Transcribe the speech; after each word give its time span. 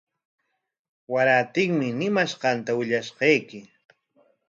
Warantinmi 1.11 1.87
ñimanqanta 1.99 2.71
willashqayki. 2.77 3.59